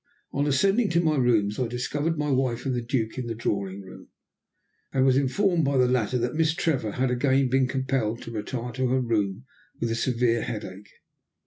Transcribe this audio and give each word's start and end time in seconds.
On 0.31 0.47
ascending 0.47 0.89
to 0.89 0.99
my 0.99 1.15
rooms 1.15 1.59
I 1.59 1.67
discovered 1.67 2.17
my 2.17 2.31
wife 2.31 2.65
and 2.65 2.73
the 2.73 2.81
Duke 2.81 3.19
in 3.19 3.27
the 3.27 3.35
drawing 3.35 3.83
room, 3.83 4.07
and 4.91 5.05
was 5.05 5.15
informed 5.15 5.63
by 5.63 5.77
the 5.77 5.87
latter 5.87 6.17
that 6.17 6.33
Miss 6.33 6.55
Trevor 6.55 6.93
had 6.93 7.11
again 7.11 7.49
been 7.49 7.67
compelled 7.67 8.23
to 8.23 8.31
retire 8.31 8.71
to 8.71 8.87
her 8.87 8.99
room 8.99 9.45
with 9.79 9.91
a 9.91 9.95
severe 9.95 10.41
headache. 10.41 10.89